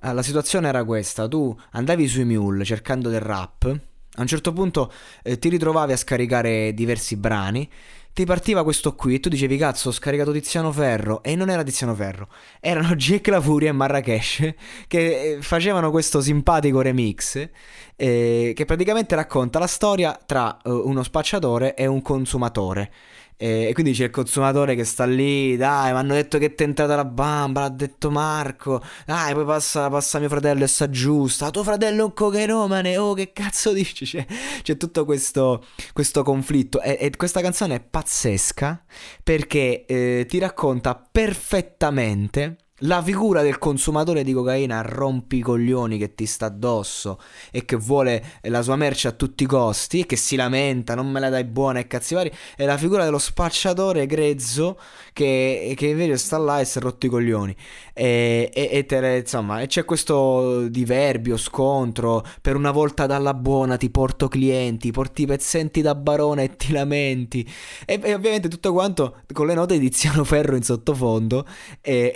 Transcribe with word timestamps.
Ah, 0.00 0.12
La 0.12 0.22
situazione 0.22 0.68
era 0.68 0.84
questa, 0.84 1.26
tu 1.26 1.56
andavi 1.72 2.06
sui 2.06 2.24
mule 2.24 2.64
cercando 2.64 3.08
del 3.08 3.20
rap, 3.20 3.64
a 3.64 4.20
un 4.20 4.26
certo 4.26 4.52
punto 4.52 4.92
eh, 5.22 5.38
ti 5.38 5.48
ritrovavi 5.48 5.92
a 5.92 5.96
scaricare 5.96 6.72
diversi 6.74 7.16
brani, 7.16 7.68
ti 8.12 8.24
partiva 8.24 8.62
questo 8.62 8.94
qui 8.94 9.16
e 9.16 9.20
tu 9.20 9.28
dicevi 9.28 9.58
cazzo 9.58 9.90
ho 9.90 9.92
scaricato 9.92 10.32
Tiziano 10.32 10.72
Ferro. 10.72 11.22
E 11.22 11.36
non 11.36 11.50
era 11.50 11.62
Tiziano 11.62 11.94
Ferro, 11.94 12.28
erano 12.60 12.94
Jake 12.96 13.30
La 13.30 13.42
Furia 13.42 13.68
e 13.68 13.72
Marrakesh 13.72 14.54
che 14.86 15.32
eh, 15.32 15.42
facevano 15.42 15.90
questo 15.90 16.22
simpatico 16.22 16.80
remix 16.80 17.46
eh, 17.96 18.52
che 18.54 18.64
praticamente 18.64 19.14
racconta 19.14 19.58
la 19.58 19.66
storia 19.66 20.18
tra 20.24 20.58
eh, 20.62 20.70
uno 20.70 21.02
spacciatore 21.02 21.74
e 21.74 21.86
un 21.86 22.02
consumatore. 22.02 22.92
Eh, 23.38 23.66
E 23.68 23.72
quindi 23.74 23.92
c'è 23.92 24.04
il 24.04 24.10
consumatore 24.10 24.74
che 24.74 24.84
sta 24.84 25.04
lì, 25.04 25.56
dai, 25.56 25.92
mi 25.92 25.98
hanno 25.98 26.14
detto 26.14 26.38
che 26.38 26.46
è 26.46 26.54
tentata 26.54 26.96
la 26.96 27.04
bamba, 27.04 27.60
l'ha 27.62 27.68
detto 27.68 28.10
Marco, 28.10 28.82
dai, 29.04 29.34
poi 29.34 29.44
passa, 29.44 29.90
passa 29.90 30.18
mio 30.18 30.28
fratello 30.28 30.64
e 30.64 30.66
s'aggiusta, 30.66 31.50
tuo 31.50 31.62
fratello 31.62 32.00
è 32.00 32.04
un 32.04 32.14
cocainomane, 32.14 32.96
oh 32.96 33.12
che 33.12 33.32
cazzo 33.32 33.72
dici? 33.72 34.04
C'è, 34.16 34.24
c'è 34.62 34.76
tutto 34.78 35.04
questo, 35.04 35.64
questo 35.92 36.22
conflitto 36.22 36.80
e, 36.80 36.96
e 36.98 37.10
questa 37.16 37.40
canzone 37.42 37.74
è 37.76 37.80
pazzesca 37.80 38.84
perché 39.22 39.84
eh, 39.86 40.24
ti 40.26 40.38
racconta 40.38 40.94
perfettamente 40.94 42.56
la 42.80 43.02
figura 43.02 43.40
del 43.40 43.58
consumatore 43.58 44.22
di 44.22 44.34
cocaina 44.34 44.82
rompicoglioni 44.82 45.96
che 45.96 46.14
ti 46.14 46.26
sta 46.26 46.46
addosso 46.46 47.18
e 47.50 47.64
che 47.64 47.76
vuole 47.76 48.22
la 48.42 48.60
sua 48.60 48.76
merce 48.76 49.08
a 49.08 49.12
tutti 49.12 49.44
i 49.44 49.46
costi 49.46 50.00
e 50.00 50.06
che 50.06 50.16
si 50.16 50.36
lamenta, 50.36 50.94
non 50.94 51.10
me 51.10 51.20
la 51.20 51.30
dai 51.30 51.44
buona 51.44 51.78
e 51.78 51.86
cazzi 51.86 52.14
vari, 52.14 52.30
è 52.54 52.66
la 52.66 52.76
figura 52.76 53.04
dello 53.04 53.18
spacciatore 53.18 54.04
grezzo 54.04 54.78
che, 55.14 55.72
che 55.74 55.86
invece 55.86 56.18
sta 56.18 56.36
là 56.36 56.60
e 56.60 56.66
si 56.66 56.76
è 56.76 56.80
rotto 56.82 57.06
i 57.06 57.08
coglioni. 57.08 57.56
E, 57.94 58.50
e- 58.52 58.68
e 58.70 58.84
te 58.84 59.20
insomma, 59.22 59.64
c'è 59.64 59.84
questo 59.86 60.68
diverbio, 60.68 61.38
scontro, 61.38 62.22
per 62.42 62.56
una 62.56 62.72
volta 62.72 63.06
dalla 63.06 63.32
buona 63.32 63.78
ti 63.78 63.88
porto 63.88 64.28
clienti, 64.28 64.90
porti 64.90 65.22
i 65.22 65.26
pezzenti 65.26 65.80
da 65.80 65.94
barone 65.94 66.44
e 66.44 66.56
ti 66.56 66.72
lamenti. 66.72 67.48
E, 67.86 67.98
e 68.02 68.12
ovviamente 68.14 68.48
tutto 68.48 68.72
quanto 68.72 69.22
con 69.32 69.46
le 69.46 69.54
note 69.54 69.78
di 69.78 69.88
Tiziano 69.88 70.24
Ferro 70.24 70.56
in 70.56 70.62
sottofondo. 70.62 71.46
E, 71.80 72.12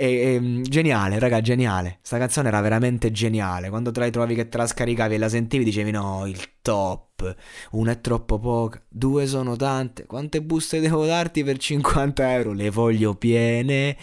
e- 0.50 0.56
e, 0.56 0.60
mm, 0.60 0.62
geniale, 0.62 1.18
raga, 1.18 1.40
geniale. 1.40 1.98
Sta 2.02 2.18
canzone 2.18 2.48
era 2.48 2.60
veramente 2.60 3.10
geniale. 3.10 3.68
Quando 3.68 3.90
te 3.90 4.00
la 4.00 4.10
trovavi 4.10 4.34
che 4.34 4.48
te 4.48 4.56
la 4.56 4.66
scaricavi 4.66 5.14
e 5.14 5.18
la 5.18 5.28
sentivi, 5.28 5.64
dicevi: 5.64 5.90
No, 5.90 6.26
il 6.26 6.38
top. 6.62 7.34
Una 7.72 7.92
è 7.92 8.00
troppo 8.00 8.38
poca, 8.38 8.82
due 8.88 9.26
sono 9.26 9.56
tante. 9.56 10.06
Quante 10.06 10.42
buste 10.42 10.80
devo 10.80 11.04
darti 11.06 11.44
per 11.44 11.58
50 11.58 12.32
euro? 12.34 12.52
Le 12.52 12.70
voglio 12.70 13.14
piene. 13.14 13.96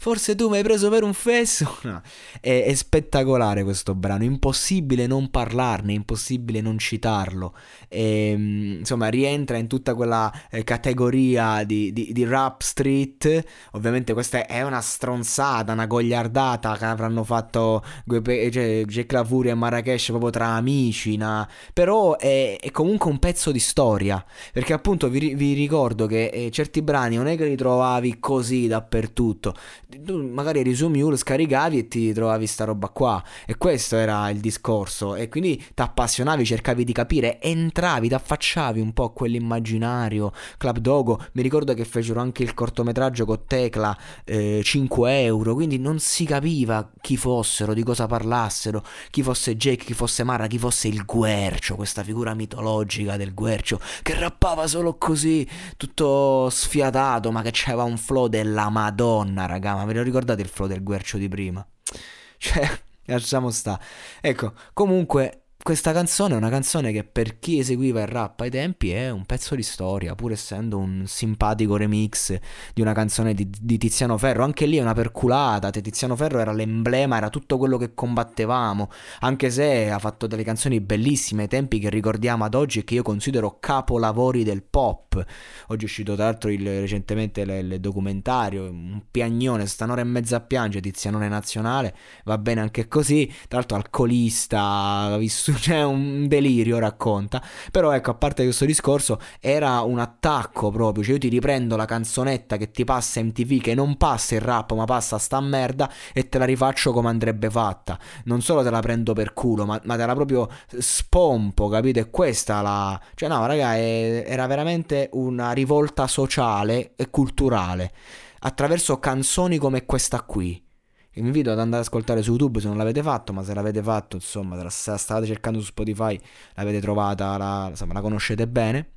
Forse 0.00 0.36
tu 0.36 0.48
mi 0.48 0.58
hai 0.58 0.62
preso 0.62 0.88
per 0.90 1.02
un 1.02 1.12
fesso? 1.12 1.76
No. 1.88 2.00
È, 2.40 2.64
è 2.64 2.74
spettacolare 2.74 3.64
questo 3.64 3.94
brano, 3.94 4.22
impossibile 4.24 5.06
non 5.06 5.30
parlarne, 5.30 5.92
impossibile 5.92 6.60
non 6.60 6.78
citarlo. 6.78 7.54
E, 7.88 8.34
mm, 8.36 8.78
insomma, 8.80 9.08
rientra 9.08 9.56
in 9.56 9.66
tutta 9.66 9.94
quella 9.94 10.30
eh, 10.50 10.64
categoria 10.64 11.64
di, 11.64 11.92
di- 11.92 12.12
di 12.12 12.24
rap 12.24 12.60
street. 12.60 13.44
Ovviamente 13.72 14.12
questa 14.12 14.46
è 14.46 14.62
una 14.62 14.80
stronzata, 14.80 15.72
una 15.72 15.86
gogliardata 15.86 16.76
che 16.76 16.84
avranno 16.84 17.24
fatto 17.24 17.82
cioè, 18.06 18.84
Jack 18.84 19.12
La 19.12 19.24
Furia 19.24 19.52
e 19.52 19.54
Marrakesh 19.54 20.06
proprio 20.08 20.30
tra 20.30 20.48
amici. 20.48 21.16
na- 21.16 21.48
Però 21.72 22.16
è, 22.18 22.58
è 22.60 22.70
comunque 22.70 23.10
un 23.10 23.18
pezzo 23.18 23.50
di 23.50 23.58
storia. 23.60 24.24
Perché 24.52 24.72
appunto 24.72 25.08
vi, 25.08 25.34
vi 25.34 25.54
ricordo 25.54 26.06
che 26.06 26.26
eh, 26.26 26.50
certi 26.50 26.82
brani 26.82 27.16
non 27.16 27.26
è 27.26 27.36
che 27.36 27.46
li 27.46 27.56
trovavi 27.56 28.18
così 28.20 28.66
dappertutto. 28.66 29.54
Tu 29.90 30.22
magari 30.22 30.60
eri 30.60 30.74
su 30.74 30.88
Mule, 30.88 31.16
scaricavi 31.16 31.78
e 31.78 31.88
ti 31.88 32.12
trovavi 32.12 32.46
sta 32.46 32.64
roba 32.64 32.90
qua. 32.90 33.24
E 33.46 33.56
questo 33.56 33.96
era 33.96 34.28
il 34.28 34.38
discorso. 34.38 35.14
E 35.14 35.30
quindi 35.30 35.56
ti 35.56 35.80
appassionavi, 35.80 36.44
cercavi 36.44 36.84
di 36.84 36.92
capire, 36.92 37.40
entravi, 37.40 38.08
ti 38.08 38.12
affacciavi 38.12 38.80
un 38.80 38.92
po' 38.92 39.04
a 39.04 39.12
quell'immaginario. 39.12 40.30
Club 40.58 40.76
Dogo, 40.76 41.24
mi 41.32 41.40
ricordo 41.40 41.72
che 41.72 41.86
fecero 41.86 42.20
anche 42.20 42.42
il 42.42 42.52
cortometraggio 42.52 43.24
con 43.24 43.44
Tecla, 43.46 43.96
eh, 44.24 44.60
5 44.62 45.22
euro. 45.22 45.54
Quindi 45.54 45.78
non 45.78 45.98
si 46.00 46.26
capiva 46.26 46.92
chi 47.00 47.16
fossero, 47.16 47.72
di 47.72 47.82
cosa 47.82 48.06
parlassero, 48.06 48.84
chi 49.08 49.22
fosse 49.22 49.56
Jake, 49.56 49.86
chi 49.86 49.94
fosse 49.94 50.22
Mara, 50.22 50.48
chi 50.48 50.58
fosse 50.58 50.88
il 50.88 51.06
Guercio, 51.06 51.76
questa 51.76 52.02
figura 52.02 52.34
mitologica 52.34 53.16
del 53.16 53.32
Guercio 53.32 53.80
che 54.02 54.12
rappava 54.18 54.66
solo 54.66 54.98
così, 54.98 55.48
tutto 55.78 56.50
sfiatato, 56.50 57.32
ma 57.32 57.40
che 57.40 57.50
c'aveva 57.54 57.84
un 57.84 57.96
flow 57.96 58.26
della 58.26 58.68
Madonna, 58.68 59.46
raga. 59.46 59.76
Ma 59.78 59.84
ve 59.84 59.94
lo 59.94 60.02
ricordate 60.02 60.42
il 60.42 60.48
flow 60.48 60.66
del 60.66 60.82
Guercio 60.82 61.18
di 61.18 61.28
prima? 61.28 61.64
Cioè, 62.40 62.68
lasciamo 63.04 63.50
sta. 63.50 63.80
Ecco, 64.20 64.54
comunque. 64.72 65.47
Questa 65.68 65.92
canzone 65.92 66.32
è 66.32 66.36
una 66.38 66.48
canzone 66.48 66.92
che 66.92 67.04
per 67.04 67.38
chi 67.38 67.58
eseguiva 67.58 68.00
il 68.00 68.06
rap 68.06 68.40
ai 68.40 68.48
tempi 68.48 68.90
è 68.90 69.10
un 69.10 69.26
pezzo 69.26 69.54
di 69.54 69.62
storia, 69.62 70.14
pur 70.14 70.32
essendo 70.32 70.78
un 70.78 71.02
simpatico 71.06 71.76
remix 71.76 72.38
di 72.72 72.80
una 72.80 72.94
canzone 72.94 73.34
di, 73.34 73.50
di 73.60 73.76
Tiziano 73.76 74.16
Ferro. 74.16 74.44
Anche 74.44 74.64
lì 74.64 74.78
è 74.78 74.80
una 74.80 74.94
perculata. 74.94 75.68
Tiziano 75.68 76.16
Ferro 76.16 76.38
era 76.38 76.52
l'emblema, 76.52 77.18
era 77.18 77.28
tutto 77.28 77.58
quello 77.58 77.76
che 77.76 77.92
combattevamo. 77.92 78.90
Anche 79.20 79.50
se 79.50 79.90
ha 79.90 79.98
fatto 79.98 80.26
delle 80.26 80.42
canzoni 80.42 80.80
bellissime 80.80 81.42
ai 81.42 81.48
tempi 81.48 81.78
che 81.78 81.90
ricordiamo 81.90 82.46
ad 82.46 82.54
oggi 82.54 82.78
e 82.78 82.84
che 82.84 82.94
io 82.94 83.02
considero 83.02 83.58
capolavori 83.60 84.44
del 84.44 84.62
pop. 84.62 85.22
Oggi 85.66 85.82
è 85.82 85.86
uscito 85.86 86.14
tra 86.14 86.24
l'altro 86.24 86.48
il- 86.48 86.80
recentemente 86.80 87.42
il, 87.42 87.78
documentario, 87.78 88.70
un 88.70 89.02
piagnone, 89.10 89.66
sta 89.66 89.84
un'ora 89.84 90.00
e 90.00 90.04
mezza 90.04 90.36
a 90.36 90.40
piangere, 90.40 90.80
Tizianone 90.80 91.28
nazionale, 91.28 91.94
va 92.24 92.38
bene 92.38 92.62
anche 92.62 92.88
così. 92.88 93.30
Tra 93.48 93.58
l'altro 93.58 93.76
alcolista, 93.76 94.60
ha 94.62 95.18
vissuto, 95.18 95.57
cioè 95.60 95.84
un 95.84 96.26
delirio 96.28 96.78
racconta. 96.78 97.42
Però 97.70 97.92
ecco, 97.92 98.10
a 98.10 98.14
parte 98.14 98.44
questo 98.44 98.64
discorso, 98.64 99.20
era 99.40 99.80
un 99.80 99.98
attacco 99.98 100.70
proprio, 100.70 101.02
cioè 101.04 101.14
io 101.14 101.18
ti 101.18 101.28
riprendo 101.28 101.76
la 101.76 101.84
canzonetta 101.84 102.56
che 102.56 102.70
ti 102.70 102.84
passa 102.84 103.22
MTV, 103.22 103.60
che 103.60 103.74
non 103.74 103.96
passa 103.96 104.34
il 104.34 104.40
rap, 104.40 104.72
ma 104.72 104.84
passa 104.84 105.18
sta 105.18 105.40
merda 105.40 105.90
e 106.12 106.28
te 106.28 106.38
la 106.38 106.44
rifaccio 106.44 106.92
come 106.92 107.08
andrebbe 107.08 107.50
fatta. 107.50 107.98
Non 108.24 108.40
solo 108.40 108.62
te 108.62 108.70
la 108.70 108.80
prendo 108.80 109.12
per 109.12 109.32
culo, 109.32 109.64
ma, 109.66 109.80
ma 109.84 109.96
te 109.96 110.06
la 110.06 110.14
proprio 110.14 110.48
spompo, 110.78 111.68
capito? 111.68 111.98
E 111.98 112.10
questa 112.10 112.60
la... 112.60 113.00
Cioè 113.14 113.28
no, 113.28 113.44
raga, 113.46 113.74
è- 113.74 114.24
era 114.26 114.46
veramente 114.46 115.08
una 115.12 115.52
rivolta 115.52 116.06
sociale 116.06 116.92
e 116.96 117.10
culturale 117.10 117.92
attraverso 118.40 118.98
canzoni 118.98 119.58
come 119.58 119.84
questa 119.84 120.22
qui. 120.22 120.67
Vi 121.12 121.20
invito 121.20 121.50
ad 121.50 121.58
andare 121.58 121.82
ad 121.82 121.86
ascoltare 121.86 122.22
su 122.22 122.30
YouTube 122.30 122.60
se 122.60 122.68
non 122.68 122.76
l'avete 122.76 123.02
fatto, 123.02 123.32
ma 123.32 123.42
se 123.42 123.54
l'avete 123.54 123.82
fatto, 123.82 124.16
insomma, 124.16 124.56
se 124.70 124.90
la 124.90 124.96
state 124.96 125.26
cercando 125.26 125.58
su 125.58 125.66
Spotify, 125.66 126.18
l'avete 126.54 126.80
trovata, 126.80 127.36
la, 127.36 127.66
insomma, 127.70 127.94
la 127.94 128.00
conoscete 128.00 128.46
bene. 128.46 128.92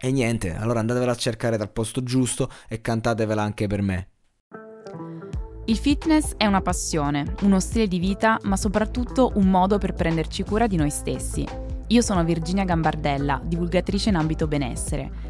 E 0.00 0.12
niente, 0.12 0.54
allora 0.54 0.80
andatevela 0.80 1.12
a 1.12 1.16
cercare 1.16 1.56
dal 1.56 1.70
posto 1.70 2.02
giusto 2.02 2.50
e 2.68 2.80
cantatevela 2.80 3.42
anche 3.42 3.66
per 3.66 3.82
me. 3.82 4.08
Il 5.66 5.76
fitness 5.76 6.34
è 6.36 6.46
una 6.46 6.62
passione, 6.62 7.34
uno 7.42 7.60
stile 7.60 7.86
di 7.86 7.98
vita, 7.98 8.38
ma 8.44 8.56
soprattutto 8.56 9.32
un 9.34 9.50
modo 9.50 9.78
per 9.78 9.92
prenderci 9.92 10.42
cura 10.42 10.66
di 10.66 10.76
noi 10.76 10.90
stessi. 10.90 11.46
Io 11.88 12.02
sono 12.02 12.24
Virginia 12.24 12.64
Gambardella, 12.64 13.40
divulgatrice 13.44 14.08
in 14.08 14.16
ambito 14.16 14.46
benessere. 14.46 15.29